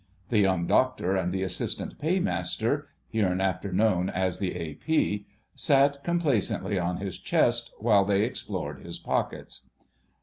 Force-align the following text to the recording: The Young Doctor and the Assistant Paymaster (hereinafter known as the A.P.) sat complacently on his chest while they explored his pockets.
The 0.29 0.39
Young 0.39 0.65
Doctor 0.65 1.15
and 1.15 1.31
the 1.31 1.43
Assistant 1.43 1.99
Paymaster 1.99 2.87
(hereinafter 3.13 3.71
known 3.71 4.09
as 4.09 4.39
the 4.39 4.55
A.P.) 4.55 5.27
sat 5.53 6.03
complacently 6.03 6.79
on 6.79 6.97
his 6.97 7.19
chest 7.19 7.71
while 7.77 8.03
they 8.03 8.23
explored 8.23 8.79
his 8.79 8.97
pockets. 8.97 9.69